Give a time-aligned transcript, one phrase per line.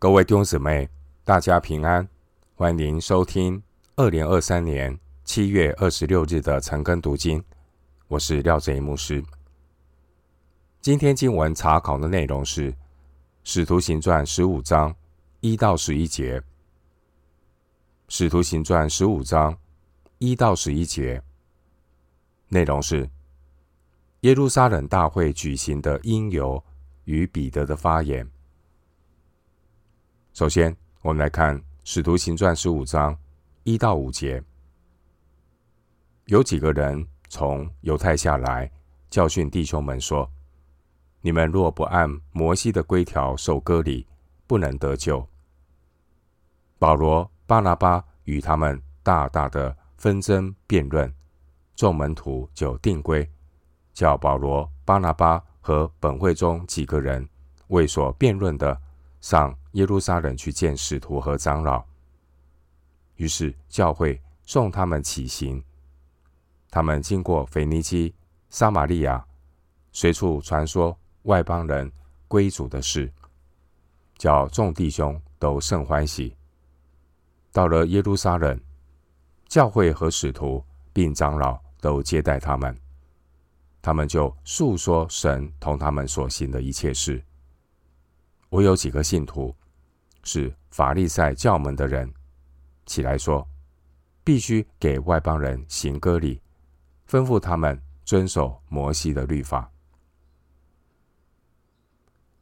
[0.00, 0.88] 各位弟兄姊妹，
[1.24, 2.08] 大家平安，
[2.54, 3.62] 欢迎收听
[3.96, 7.44] 二零二三年七月二十六日的晨更读经。
[8.08, 9.22] 我是廖哲一牧师。
[10.80, 12.72] 今天经文查考的内容是
[13.44, 14.96] 《使徒行传》十五章
[15.40, 16.40] 一到十一节，
[18.08, 19.54] 《使徒行传》十五章
[20.16, 21.22] 一到十一节
[22.48, 23.06] 内容是
[24.20, 26.64] 耶路撒冷大会举行的因由
[27.04, 28.26] 与彼得的发言。
[30.40, 31.54] 首先，我们来看
[31.84, 33.14] 《使徒行传》十五章
[33.62, 34.42] 一到五节。
[36.28, 38.70] 有几个人从犹太下来，
[39.10, 40.26] 教训弟兄们说
[41.20, 44.06] ：“你们若不按摩西的规条受割礼，
[44.46, 45.28] 不能得救。”
[46.80, 51.14] 保罗、巴拿巴与他们大大的纷争辩论，
[51.76, 53.30] 众门徒就定规，
[53.92, 57.28] 叫保罗、巴拿巴和本会中几个人
[57.68, 58.80] 为所辩论的。
[59.20, 61.84] 上耶路撒冷去见使徒和长老，
[63.16, 65.62] 于是教会送他们起行。
[66.70, 68.14] 他们经过腓尼基、
[68.48, 69.24] 撒玛利亚，
[69.92, 71.90] 随处传说外邦人
[72.26, 73.12] 归主的事，
[74.16, 76.36] 叫众弟兄都甚欢喜。
[77.52, 78.60] 到了耶路撒冷，
[79.48, 82.76] 教会和使徒并长老都接待他们，
[83.82, 87.22] 他们就述说神同他们所行的一切事。
[88.48, 89.54] 我有几个信徒
[90.22, 92.12] 是法利赛教门的人，
[92.86, 93.46] 起来说，
[94.22, 96.40] 必须给外邦人行割礼，
[97.08, 99.70] 吩咐他们遵守摩西的律法。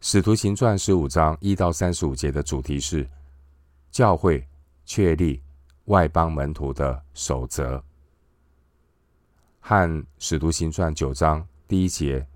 [0.00, 3.08] 使徒行传十五章一到三十五节的主题是
[3.90, 4.46] 教会
[4.84, 5.42] 确立
[5.86, 7.82] 外邦门徒的守则，
[9.60, 12.26] 和使徒行传九章第一节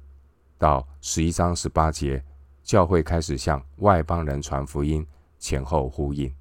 [0.58, 2.22] 到十一章十八节。
[2.62, 5.04] 教会开始向外邦人传福音，
[5.42, 6.32] 前后呼应。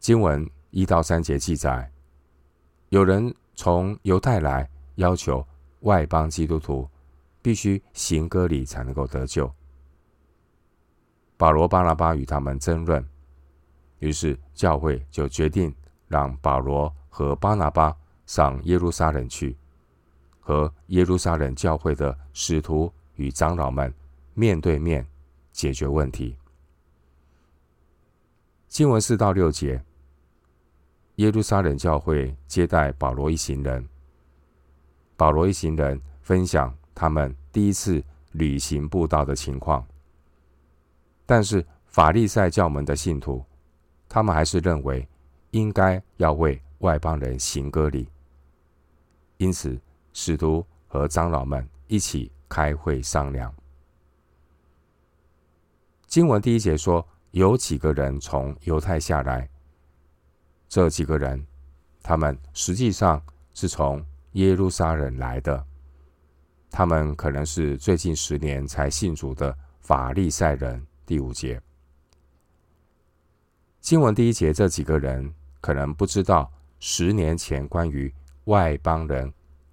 [0.00, 1.88] 经文一到三节记载，
[2.88, 5.46] 有人从犹太来，要求
[5.82, 6.90] 外邦基督徒
[7.40, 9.48] 必须行割礼才能够得救。
[11.36, 13.08] 保罗、巴拿巴与他们争论，
[14.00, 15.72] 于是教会就决定
[16.08, 17.96] 让保罗和巴拿巴
[18.26, 19.56] 上耶路撒冷去，
[20.40, 22.92] 和耶路撒冷教会的使徒。
[23.18, 23.90] 与长老们
[24.34, 25.06] 面对面
[25.50, 26.36] 解决问题。
[28.68, 29.82] 经文四到六节，
[31.16, 33.88] 耶路撒冷教会接待保罗一行人。
[35.16, 39.86] 保罗一行人分享他们第一次旅行布道的情况，
[41.24, 43.44] 但是法利赛教门的信徒，
[44.08, 45.08] 他们还是认为
[45.50, 48.08] 应该要为外邦人行割礼，
[49.38, 49.80] 因此
[50.12, 52.30] 使徒和长老们一起。
[52.48, 53.52] 开会商量。
[56.06, 57.04] 经文第一节说，
[57.36, 59.46] 有几个人从犹太下来。
[60.70, 61.46] 这几个人，
[62.02, 64.02] 他们实际上是从
[64.32, 65.62] 耶路撒冷来的。
[66.70, 70.82] 他们可能是最近十年才信主的法利赛人。
[71.04, 71.60] 第五节，
[73.82, 75.30] 经文第一节，这几个人
[75.60, 78.10] 可能不知道十年前关于
[78.44, 79.30] 外邦人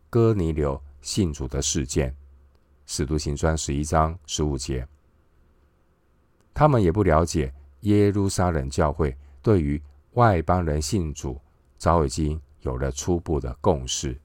[0.09, 2.13] 哥尼流信主的事件。
[2.85, 4.85] 使徒行传十一章十五节，
[6.53, 9.81] 他们也不了解耶路撒冷教会对于
[10.13, 11.39] 外邦人信主
[11.77, 14.19] 早已经有了初步的共识。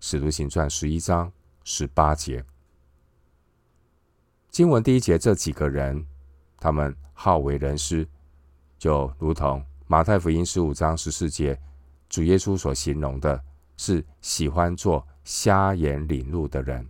[0.00, 1.30] 使徒行传十一章
[1.62, 2.42] 十八节，
[4.48, 6.06] 经文第一节这几个人，
[6.58, 8.08] 他们好为人师，
[8.78, 11.60] 就如同马太福音十五章十四节，
[12.08, 13.44] 主耶稣所形容的
[13.76, 16.88] 是喜欢做瞎眼领路的人。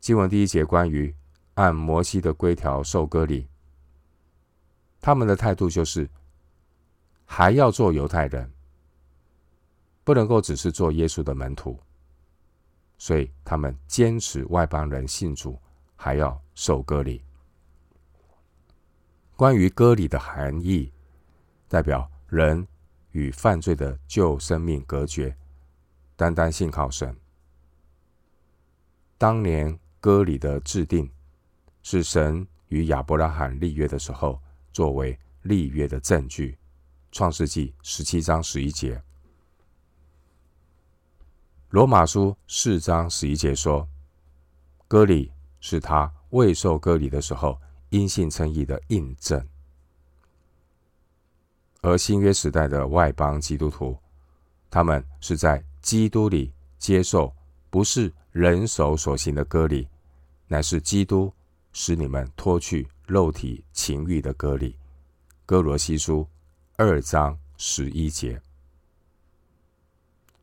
[0.00, 1.14] 经文第一节关于
[1.58, 3.48] 按摩西的规条受割礼，
[5.00, 6.08] 他们的态度就是
[7.24, 8.48] 还要做犹太人，
[10.04, 11.76] 不能够只是做耶稣的门徒，
[12.96, 15.58] 所以他们坚持外邦人信主
[15.96, 17.24] 还要受割礼。
[19.34, 20.92] 关于割礼的含义，
[21.66, 22.64] 代表人
[23.10, 25.36] 与犯罪的旧生命隔绝，
[26.14, 27.16] 单单信靠神。
[29.18, 29.76] 当年。
[30.00, 31.10] 割礼的制定
[31.90, 34.38] 是神与亚伯拉罕立约的时候，
[34.74, 36.58] 作为立约的证据。
[37.10, 39.02] 创世纪十七章十一节，
[41.70, 43.88] 罗马书四章十一节说，
[44.86, 47.58] 割礼是他未受割礼的时候
[47.88, 49.42] 因信称义的印证。
[51.80, 53.96] 而新约时代的外邦基督徒，
[54.68, 57.34] 他们是在基督里接受，
[57.70, 59.88] 不是人手所行的割礼，
[60.48, 61.32] 乃是基督
[61.72, 64.76] 使你们脱去肉体情欲的割礼。
[65.46, 66.26] 哥罗西书
[66.76, 68.40] 二章十一节。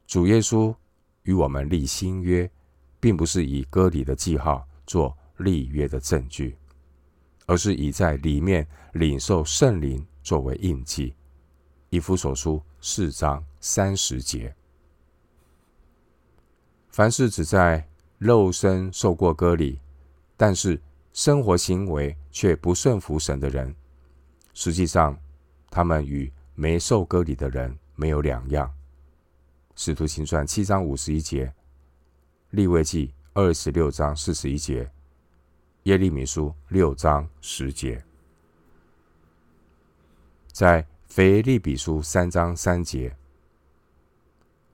[0.07, 0.75] 主耶稣
[1.23, 2.49] 与我们立新约，
[2.99, 6.57] 并不是以割礼的记号做立约的证据，
[7.45, 11.13] 而是以在里面领受圣灵作为印记。
[11.89, 14.53] 以弗所书四章三十节。
[16.89, 17.87] 凡是只在
[18.17, 19.79] 肉身受过割礼，
[20.37, 20.81] 但是
[21.15, 23.73] 生活行为却不顺服神的人，
[24.53, 25.17] 实际上
[25.71, 28.69] 他们与没受割礼的人没有两样。
[29.77, 31.53] 使徒行传七章五十一节，
[32.49, 34.91] 利未记二十六章四十一节，
[35.83, 38.03] 耶利米书六章十节，
[40.51, 43.15] 在腓利比书三章三节。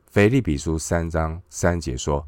[0.08, 2.28] 腓利比书三章三节说：“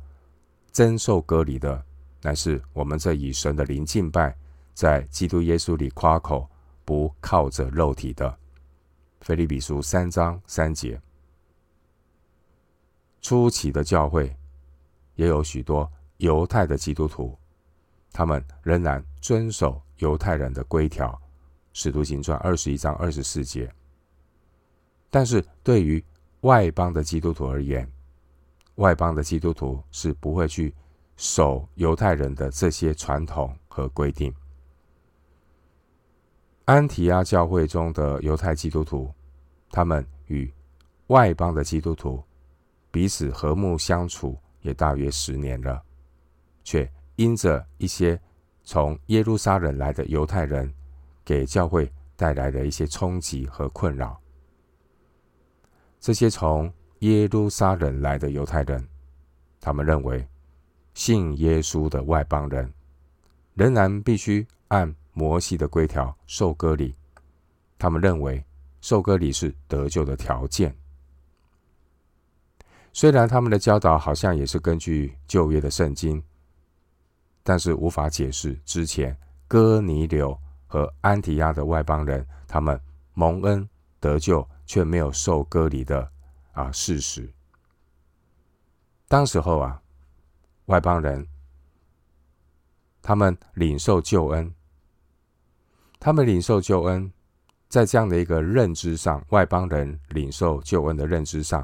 [0.72, 1.84] 真受割礼的，
[2.24, 4.34] 乃是我们这以神的灵敬拜，
[4.74, 6.50] 在基督耶稣里夸口，
[6.86, 8.40] 不靠着肉体的。”
[9.20, 11.00] 腓利比书三章三节。
[13.22, 14.36] 初期的教会
[15.16, 17.38] 也有许多犹太的基督徒，
[18.12, 21.10] 他们仍然遵守犹太人的规条，
[21.74, 23.70] 《使徒行传》二十一章二十四节。
[25.10, 26.04] 但是对于
[26.42, 27.90] 外邦的基督徒而言，
[28.76, 30.74] 外邦的基督徒是不会去
[31.16, 34.34] 守犹太人的这些传统和规定。
[36.66, 39.14] 安提阿教会中的犹太基督徒，
[39.70, 40.52] 他们与
[41.08, 42.24] 外邦的基督徒
[42.90, 45.84] 彼此和睦相处也大约十年了，
[46.64, 48.20] 却因着一些
[48.64, 50.74] 从耶路撒冷来的犹太人，
[51.26, 54.18] 给教会带来的一些冲击和困扰。
[56.00, 58.88] 这些从耶路撒冷来的犹太人，
[59.60, 60.26] 他们认为
[60.94, 62.72] 信耶稣的外邦人
[63.54, 66.96] 仍然必须按摩西的规条受割礼。
[67.78, 68.44] 他们认为
[68.82, 70.76] 受割礼是得救的条件。
[72.94, 76.24] 虽然他们的教导好像也是根据旧约的圣经，
[77.44, 79.18] 但是无法解释之前
[79.48, 80.38] 哥尼流
[80.68, 82.80] 和安提亚的外邦人他们
[83.14, 83.68] 蒙恩
[84.00, 84.48] 得救。
[84.66, 86.10] 却没有受割礼的
[86.54, 87.30] 啊事实。
[89.10, 89.83] 当时候啊，
[90.74, 91.28] 外邦人
[93.00, 94.52] 他们领受救恩，
[96.00, 97.14] 他们领受救恩，
[97.70, 101.64] 在这样的一个认知上，外邦人领受救恩的认知上，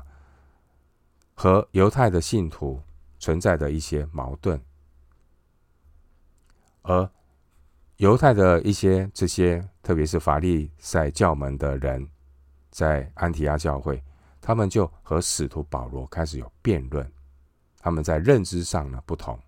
[1.33, 2.79] 和犹太的信徒
[3.17, 4.61] 存在的一些矛盾，
[6.83, 7.09] 而
[7.97, 12.07] 犹太的一些这些，特别是法利赛教门的人。
[12.69, 14.03] 在安提阿教会，
[14.39, 17.11] 他们就和使徒保罗开始有辩论。
[17.79, 19.39] 他们在认知上呢不同，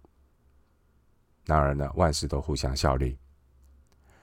[1.45, 3.17] 然而呢，万事都互相效力。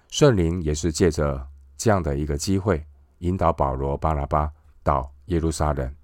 [0.08, 1.46] 圣灵也是借着
[1.76, 2.84] 这样的一个机会，
[3.18, 4.50] 引导保罗、巴拿巴
[4.82, 5.94] 到耶路撒冷，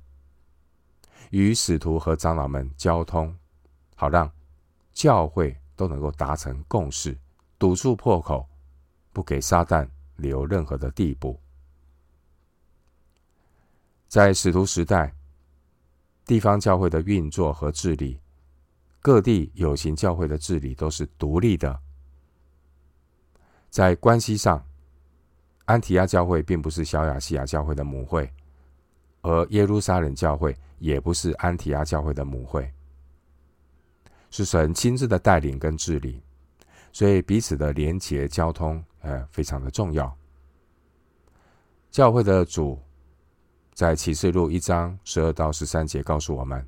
[1.30, 3.34] 与使徒和长老们交通，
[3.96, 4.30] 好让
[4.92, 7.18] 教会都能够达成共识，
[7.58, 8.46] 堵住破口，
[9.12, 11.40] 不给撒旦留任何的地步。
[14.06, 15.12] 在使徒时代，
[16.26, 18.18] 地方教会的运作和治理，
[19.00, 21.78] 各地有形教会的治理都是独立的。
[23.68, 24.64] 在关系上，
[25.66, 28.32] 安提亚教会并不是小亚细亚教会的母会，
[29.20, 32.72] 而耶路撒冷教会也不是安提亚教会的母会，
[34.30, 36.22] 是神亲自的带领跟治理，
[36.90, 40.16] 所以彼此的连结交通，呃，非常的重要。
[41.90, 42.80] 教会的主。
[43.74, 46.64] 在启示录一章十二到十三节告诉我们，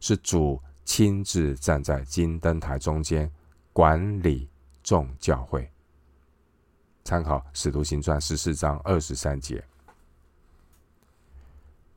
[0.00, 3.30] 是主亲自站在金灯台中间
[3.74, 4.48] 管理
[4.82, 5.70] 众教会。
[7.04, 9.62] 参考使徒行传十四章二十三节。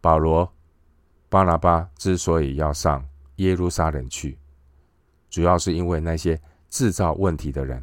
[0.01, 0.51] 保罗、
[1.29, 3.05] 巴拿巴之所以要上
[3.37, 4.37] 耶路撒冷去，
[5.29, 7.81] 主要是因为那些制造问题的人。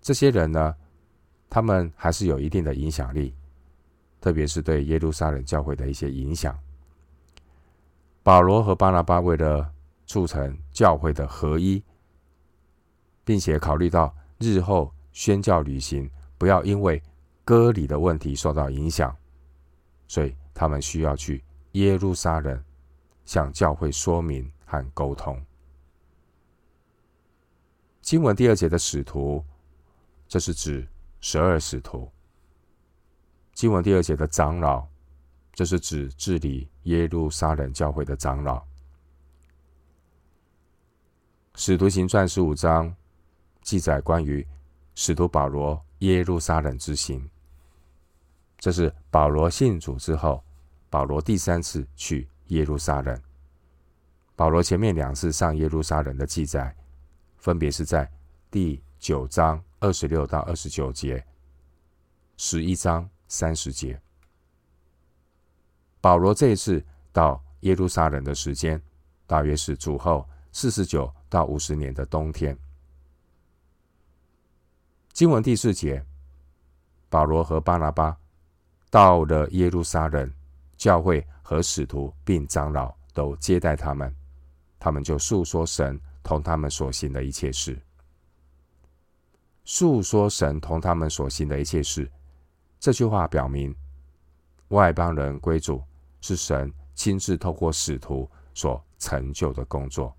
[0.00, 0.74] 这些人呢，
[1.50, 3.34] 他们还是有一定的影响力。
[4.20, 6.58] 特别是对耶路撒冷教会的一些影响，
[8.22, 9.72] 保罗和巴拿巴为了
[10.06, 11.82] 促成教会的合一，
[13.24, 17.02] 并且考虑到日后宣教旅行不要因为
[17.44, 19.16] 割礼的问题受到影响，
[20.06, 22.62] 所以他们需要去耶路撒冷
[23.24, 25.40] 向教会说明和沟通。
[28.00, 29.44] 经文第二节的使徒，
[30.26, 30.86] 这是指
[31.20, 32.10] 十二使徒。
[33.58, 34.86] 经文第二节的长老，
[35.52, 38.64] 这是指治理耶路撒冷教会的长老。
[41.56, 42.94] 使徒行传十五章
[43.62, 44.46] 记载关于
[44.94, 47.28] 使徒保罗耶路撒冷之行。
[48.58, 50.40] 这是保罗信主之后，
[50.88, 53.20] 保罗第三次去耶路撒冷。
[54.36, 56.72] 保罗前面两次上耶路撒冷的记载，
[57.38, 58.08] 分别是在
[58.52, 61.26] 第九章二十六到二十九节，
[62.36, 64.00] 十一章三十节。
[66.00, 68.80] 保罗这一次到耶路撒冷的时间，
[69.26, 72.56] 大约是主后四十九到五十年的冬天。
[75.12, 76.04] 经文第四节，
[77.08, 78.16] 保罗和巴拿巴
[78.88, 80.32] 到了耶路撒冷，
[80.76, 84.14] 教会和使徒并长老都接待他们，
[84.78, 87.76] 他们就述说神同他们所行的一切事。
[89.64, 92.10] 述说神同他们所行的一切事，
[92.80, 93.74] 这句话表明
[94.68, 95.82] 外邦人归主
[96.20, 100.14] 是神亲自透过使徒所成就的工作。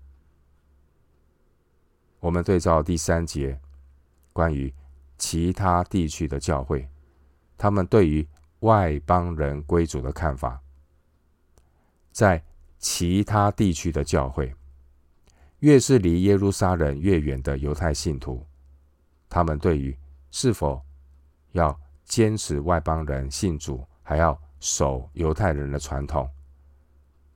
[2.18, 3.58] 我们对照第三节，
[4.32, 4.72] 关于
[5.16, 6.86] 其他地区的教会，
[7.56, 8.26] 他们对于
[8.60, 10.60] 外邦人归主的看法，
[12.12, 12.42] 在
[12.78, 14.54] 其他地区的教会，
[15.60, 18.46] 越是离耶路撒冷越远的犹太信徒，
[19.28, 19.96] 他们对于
[20.30, 20.82] 是否
[21.52, 21.78] 要
[22.10, 26.28] 坚持外邦人信主，还要守犹太人的传统，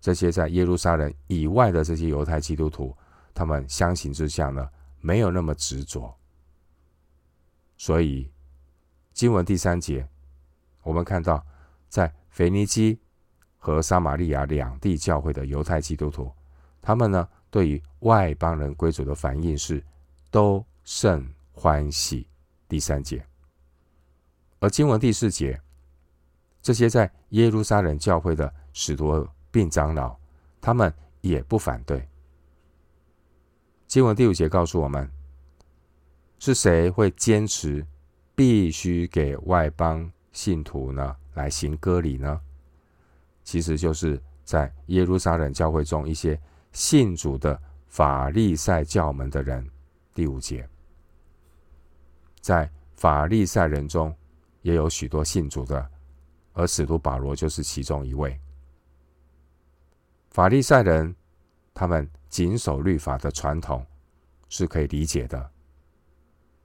[0.01, 2.93] 这些在耶路撒冷以外的这些犹太基督徒，
[3.33, 4.69] 他们相形之下呢，
[5.01, 6.13] 没有那么执着。
[7.77, 8.29] 所以，
[9.13, 10.09] 经文第三节，
[10.83, 11.47] 我们看到，
[11.89, 12.99] 在腓尼基
[13.59, 16.33] 和撒玛利亚两地教会的犹太基督徒，
[16.83, 19.81] 他们呢，对于外邦人归主的反应是
[20.33, 22.27] 都甚欢喜。
[22.67, 23.25] 第三节，
[24.65, 25.61] 而经文第四节，
[26.63, 30.17] 这些在耶路撒冷教会的使徒并长老，
[30.59, 30.91] 他们
[31.21, 32.09] 也不反对。
[33.87, 35.07] 经文第五节告诉我们。
[36.39, 37.87] 是谁会坚持
[38.35, 42.41] 必须给外邦信徒呢来行割礼呢？
[43.43, 46.41] 其实就是在耶路撒冷教会中一些
[46.73, 49.67] 信主的法利赛教门的人。
[50.15, 50.67] 第五节，
[52.41, 54.15] 在法利赛人中
[54.65, 55.91] 也有许多信主的，
[56.55, 58.41] 而使徒保罗就是其中一位。
[60.31, 61.15] 法利赛人
[61.75, 63.85] 他们谨守律法的传统
[64.49, 65.51] 是可以理解的。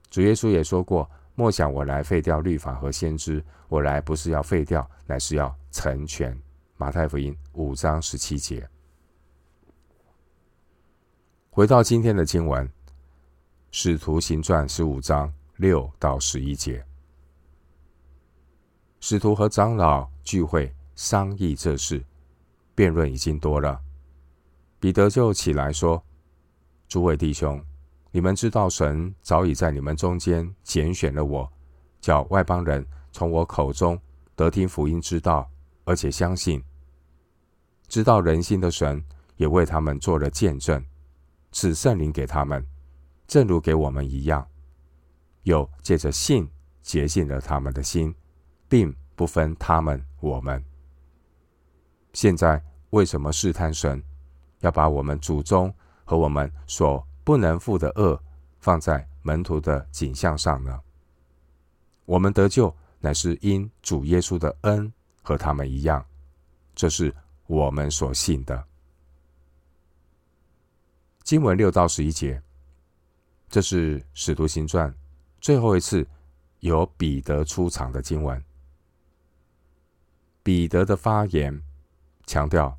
[0.08, 6.36] 主耶稣也说过：“莫想我来废掉律法和先知，我来不是要废掉，乃是要成全。”
[6.78, 8.66] 马太福音五章十七节。
[11.50, 12.66] 回到今天的经文，
[13.70, 16.82] 《使徒行传》十五章六到十一节，
[19.00, 22.04] 使徒和长老聚会商议这事，
[22.74, 23.80] 辩论已经多了。
[24.78, 26.02] 彼得就起来说
[26.86, 27.62] ：“诸位弟兄。”
[28.12, 31.50] 你们知道，神早已在你们中间拣选了我，
[32.00, 33.98] 叫外邦人从我口中
[34.34, 35.48] 得听福音之道，
[35.84, 36.62] 而且相信。
[37.88, 39.02] 知道人心的神
[39.36, 40.84] 也为他们做了见证，
[41.52, 42.66] 赐圣灵给他们，
[43.26, 44.46] 正如给我们一样。
[45.44, 46.50] 又借着信
[46.82, 48.12] 洁净了他们的心，
[48.70, 50.64] 并不分他们我们。
[52.14, 54.02] 现在为什么试探神，
[54.60, 55.74] 要把我们祖宗
[56.04, 58.18] 和我们所不能负的恶
[58.60, 60.80] 放在门徒的景象上呢？
[62.04, 66.04] 我们得救乃是因主耶稣的恩，和他们一样，
[66.74, 67.14] 这是
[67.46, 68.64] 我们所信的。
[71.22, 72.40] 经文六到十一节，
[73.48, 74.92] 这是使徒行传
[75.40, 76.06] 最后一次
[76.60, 78.42] 由彼得出场的经文。
[80.42, 81.62] 彼得的发言
[82.26, 82.76] 强调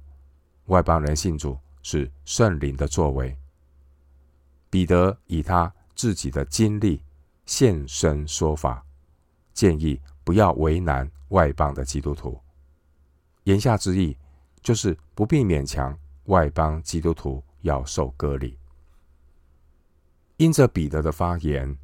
[0.65, 3.38] 外邦人信主是圣灵的作为。
[4.70, 7.03] 彼得以他自己的经历
[7.46, 8.84] 现身说法，
[9.53, 12.39] 建议不要为难外邦的基督徒。
[13.44, 14.18] 言下之意
[14.62, 18.58] 就是不必勉强外邦基督徒要受割礼。
[20.38, 21.77] 因着彼得的发言，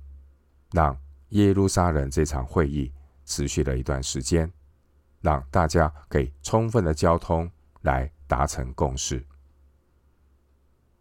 [0.71, 0.97] 让
[1.29, 2.91] 耶路撒冷这场会议
[3.25, 4.51] 持续了一段时间，
[5.21, 7.49] 让大家可以充分的交通
[7.81, 9.25] 来达成共识。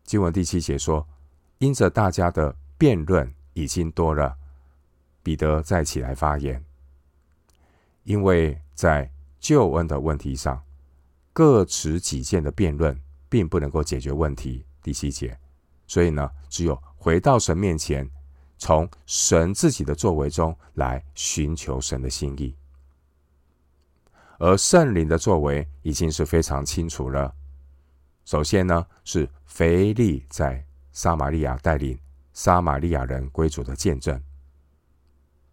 [0.04, 1.06] 经文第七节说。
[1.58, 4.36] 因着大家的辩论已经多了，
[5.22, 6.62] 彼得再起来发言。
[8.04, 10.62] 因为在救恩的问题上，
[11.32, 14.66] 各持己见的辩论并不能够解决问题。
[14.82, 15.38] 第七节，
[15.86, 18.06] 所以呢，只有回到神面前，
[18.58, 22.54] 从神自己的作为中来寻求神的心意。
[24.38, 27.34] 而圣灵的作为已经是非常清楚了。
[28.24, 30.64] 首先呢，是腓力在。
[30.92, 31.98] 撒玛利亚带领
[32.32, 34.18] 撒玛利亚人归主的见证，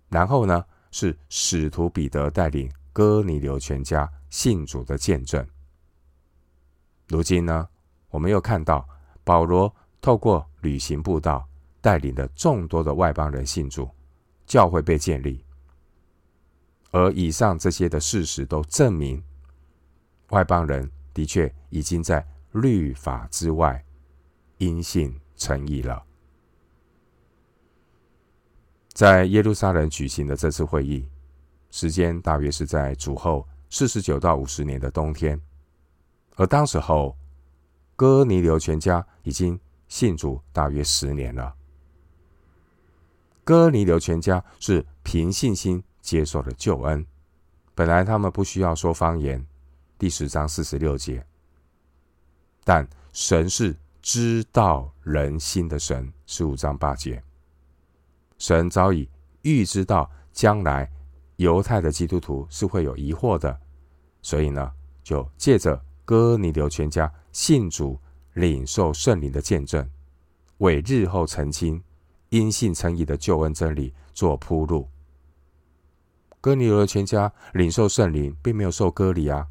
[0.07, 5.45] 然后呢，是使徒彼得带领哥尼流全家信主的见证。
[7.09, 7.67] 如今呢，
[8.09, 8.87] 我们又看到
[9.25, 11.45] 保罗透过旅行布道，
[11.81, 13.89] 带领的众多的外邦人信主，
[14.45, 15.42] 教会被建立。
[16.93, 19.21] 而以上这些的事实都证明，
[20.29, 23.83] 外邦人的确已经在律法之外
[24.59, 26.03] 因信称义了。
[28.93, 31.09] 在耶路撒冷举行的这次会议，
[31.71, 35.41] 时间大约是在主后四十九到五十年的冬天，
[36.35, 37.17] 而当时候
[37.95, 41.55] 哥尼流全家已经信主大约十年了。
[43.43, 47.03] 哥尼流全家是凭信心接受了救恩，
[47.73, 49.43] 本来他们不需要说方言，
[49.97, 51.25] 第十章四十六节，
[52.65, 57.23] 但神是知道人心的神，十五章八节。
[58.37, 59.09] 神早已
[59.43, 60.91] 预知到将来
[61.37, 63.57] 犹太的基督徒是会有疑惑的，
[64.21, 64.71] 所以呢，
[65.03, 67.97] 就借着哥尼流全家信主、
[68.33, 69.89] 领受圣灵的见证，
[70.57, 71.81] 为日后澄清
[72.27, 74.89] 因信称义的救恩真理做铺路。
[76.43, 79.47] 哥尼流全家领受圣灵，并没有受割礼啊，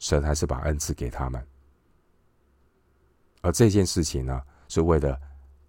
[0.00, 1.40] 神还是把恩赐给他们。
[3.42, 5.16] 而这件事情呢，是为了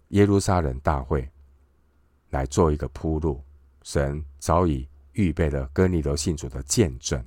[0.08, 1.30] 耶路撒冷大会。
[2.30, 3.40] 来做一个铺路，
[3.84, 7.24] 神早已预备了哥尼流信主的见证。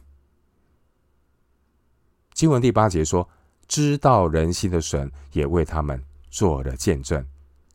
[2.33, 3.29] 经文第八节说
[3.65, 7.25] ：“知道人心的神也为他们做了见证，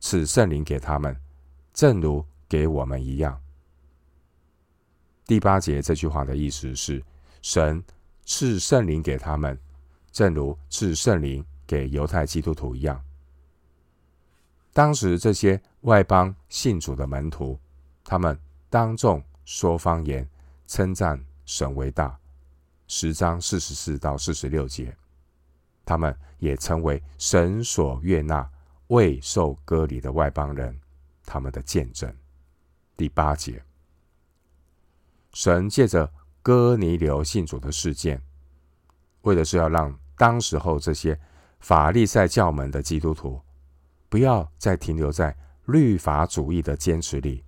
[0.00, 1.16] 赐圣灵给他们，
[1.72, 3.40] 正如给我们一样。”
[5.30, 7.00] 第八节这句话的意思是：
[7.40, 7.80] 神
[8.24, 9.56] 赐圣灵给他们，
[10.10, 13.00] 正如赐圣灵给犹太基督徒一样。
[14.72, 17.56] 当时这些外邦信主的门徒，
[18.02, 18.36] 他们
[18.68, 20.28] 当众说方言，
[20.66, 22.18] 称赞神为大。
[22.88, 24.92] 十章四十四到四十六节，
[25.84, 28.50] 他们也成为神所悦纳、
[28.88, 30.76] 未受割礼的外邦人，
[31.24, 32.12] 他们的见证。
[32.96, 33.62] 第八节，
[35.32, 36.12] 神借着
[36.42, 38.22] 哥尼流信主的事件，
[39.22, 41.18] 为的是要让当时候这些
[41.60, 43.40] 法利赛教门的基督徒。
[44.08, 47.44] 不要再停留在律法主义的坚持里，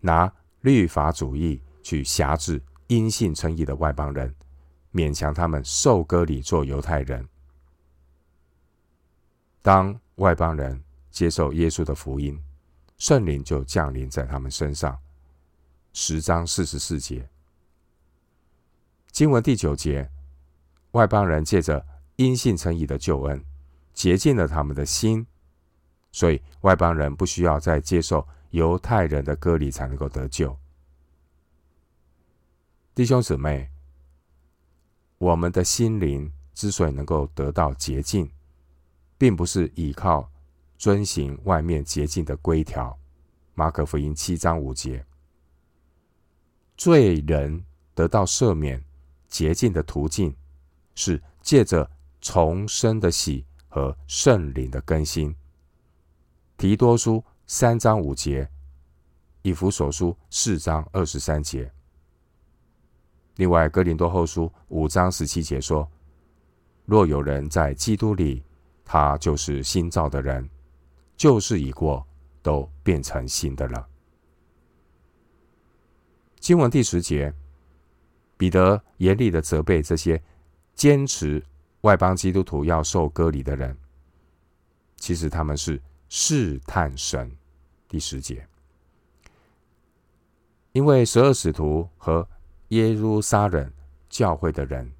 [0.00, 4.34] 拿律法主义去辖制因信称义的外邦人，
[4.90, 7.28] 勉强他们受割礼做犹太人。
[9.60, 12.42] 当外邦人接受耶稣的福音，
[12.96, 14.98] 圣灵就降临在他们身上。
[15.94, 17.28] 十章四十四节，
[19.10, 20.10] 经文第九节，
[20.92, 23.44] 外邦人借着因信称义的救恩，
[23.92, 25.26] 洁净了他们的心。
[26.10, 30.56] 所以，外邦人不需要再接受犹太人的割礼才能够得救。
[32.94, 33.70] 弟兄姊妹，
[35.18, 38.30] 我们的心灵之所以能够得到洁净，
[39.18, 40.30] 并不是依靠
[40.78, 42.98] 遵行外面洁净的规条。
[43.54, 45.04] 马可福音七章五节，
[46.84, 47.64] 罪人
[47.94, 48.84] 得到赦免、
[49.28, 50.34] 洁净的途径，
[50.96, 51.88] 是借着
[52.20, 55.32] 重生的喜和圣灵的更新。
[56.56, 58.50] 提多书三章五节，
[59.42, 61.70] 以弗所书四章二十三节。
[63.36, 65.88] 另外，哥林多后书五章十七节说
[66.84, 68.42] ：“若有人在基督里，
[68.84, 70.50] 他就是新造的人，
[71.16, 72.04] 旧事已过，
[72.42, 73.86] 都变成新的了。”
[76.42, 77.32] 经文第十节，
[78.36, 80.20] 彼得严厉的责备这些
[80.74, 81.40] 坚持
[81.82, 83.78] 外邦基督徒要受割礼的人，
[84.96, 85.80] 其实他们是。
[86.14, 87.32] 试探神，
[87.88, 88.46] 第十节，
[90.72, 92.28] 因为十二使徒和
[92.68, 93.72] 耶路撒冷
[94.10, 94.92] 教会的人，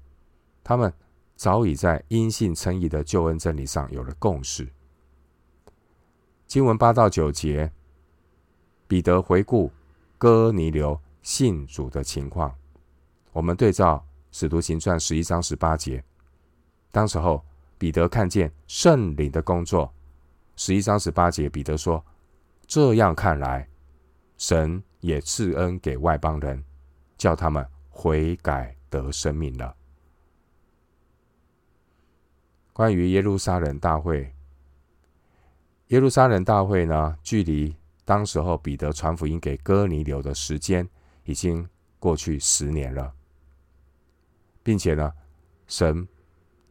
[0.63, 0.91] 他们
[1.35, 4.67] 早已在因信称义的救恩真理上有了共识。
[6.47, 7.71] 经文八到九节，
[8.87, 9.71] 彼得回顾
[10.17, 12.53] 哥尼流信主的情况，
[13.31, 16.03] 我们对照使徒行传十一章十八节，
[16.91, 17.43] 当时候
[17.77, 19.91] 彼得看见圣灵的工作。
[20.55, 22.05] 十一章十八节，彼得说
[22.67, 23.67] ：“这样看来，
[24.37, 26.63] 神也赐恩给外邦人，
[27.17, 29.75] 叫他们悔改得生命了。”
[32.73, 34.35] 关于耶路撒冷大会，
[35.87, 40.87] 耶路撒冷大会呢，距离当时候彼得传福音给哥尼流的时间
[41.25, 41.67] 已经
[41.99, 43.13] 过去十年了，
[44.61, 45.13] 并且呢，
[45.67, 46.07] 神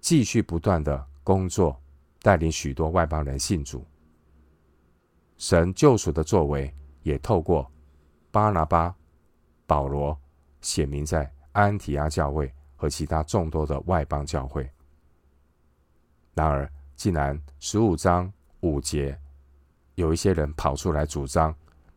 [0.01, 1.79] 继续不断的工作。
[2.25, 3.85] 带领许多外邦人信主，
[5.39, 7.69] 神救赎的作为也透过
[8.31, 8.95] 巴拿巴
[9.67, 10.17] 保罗
[10.61, 14.71] 显明在安提阿教会和其他众多的外邦教会。
[16.35, 19.19] 然而，既然十五章五节
[19.97, 21.53] 有一些人跑出来主张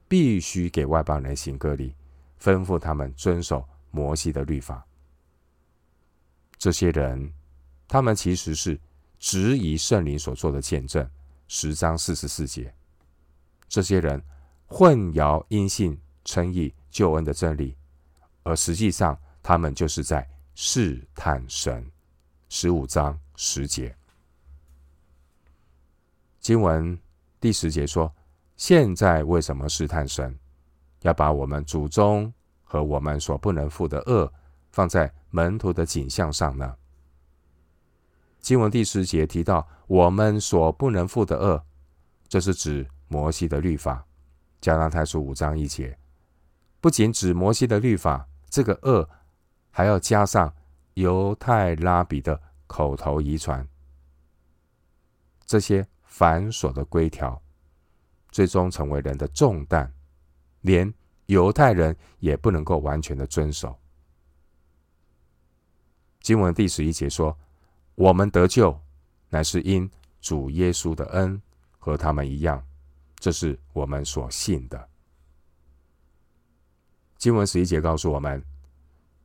[0.07, 1.95] 必须给外邦人行割礼，
[2.45, 4.85] 吩咐他们遵守摩西的律法，
[6.59, 7.33] 这些人，
[7.87, 8.79] 他们其实是
[9.17, 11.09] 质疑圣灵所做的见证。
[11.47, 12.71] 十章四十四节，
[13.67, 14.21] 这些人
[14.67, 17.75] 混淆因信称义救恩的真理，
[18.43, 21.83] 而实际上他们就是在试探神。
[22.49, 23.95] 十五章十节。
[26.39, 26.95] 经文
[27.39, 28.13] 第十节说
[28.55, 30.37] ：“现在为什么试探神？
[31.05, 34.33] 要把我们祖宗和我们所不能负的恶
[34.71, 36.75] 放在门徒的景象上呢？”
[38.41, 41.63] 经文第十节提到“我们所不能负的恶”，
[42.27, 44.05] 这是指摩西的律法。
[44.59, 45.95] 加拉太书五章一节，
[46.81, 49.07] 不仅指摩西的律法，这个恶
[49.69, 50.51] 还要加上
[50.95, 53.67] 犹太拉比的口头遗传，
[55.45, 55.87] 这些。
[56.07, 57.41] 繁琐的规条，
[58.31, 59.91] 最终成为人的重担，
[60.65, 60.91] 连
[61.27, 63.77] 犹太人也不能够完全的遵守。
[66.21, 67.37] 经文第十一节说
[67.93, 68.81] ：“我们得救，
[69.29, 69.87] 乃是因
[70.19, 71.39] 主耶稣的恩，
[71.77, 72.65] 和他们一样，
[73.19, 74.89] 这是我们所信的。”
[77.19, 78.43] 经文十一节告诉我们，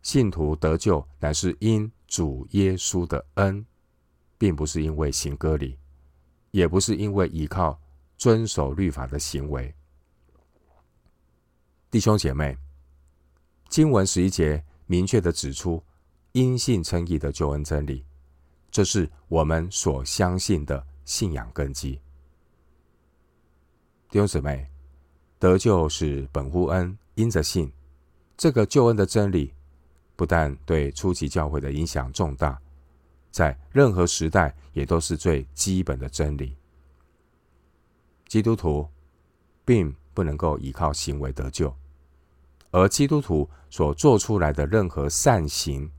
[0.03, 3.65] 信徒得救乃是因主耶稣的恩，
[4.37, 5.79] 并不是因为行割礼。
[6.51, 7.81] 也不是因为依靠
[8.19, 9.75] 遵守律法的行为，
[11.91, 12.57] 弟兄姐妹，
[13.69, 15.83] 经文十一节明确的指出
[16.31, 18.05] 因信称义的救恩真理，
[18.71, 22.01] 这是我们所相信的信仰根基。
[24.09, 24.71] 弟兄姊妹，
[25.41, 27.73] 得救是本乎恩，因着信。
[28.37, 29.53] 这个救恩的真理，
[30.15, 32.57] 不但对初期教会的影响重大。
[33.33, 36.57] 在任何时代，也都是最基本的真理。
[38.29, 38.89] 基督徒
[39.65, 41.73] 并不能够依靠行为得救，
[42.71, 45.91] 而基督徒所做出来的任何善行，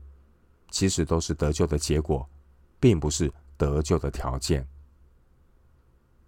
[0.70, 2.28] 其实都是得救的结果，
[2.80, 4.66] 并不是得救的条件。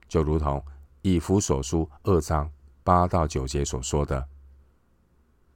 [0.09, 0.63] 就如同
[1.03, 2.51] 以弗所书二章
[2.83, 4.29] 八到九节所说的：“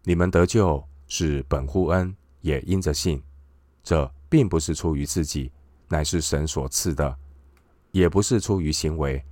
[0.05, 3.23] 你们得救是本乎恩，也因着信。”
[3.85, 5.51] 这并不是出于自己，
[5.89, 7.15] 乃是神所赐的；
[7.91, 9.25] 也不是出于行为，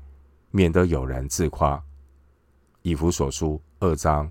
[0.50, 1.82] 免得有人自夸。
[2.82, 4.30] 以弗所书二章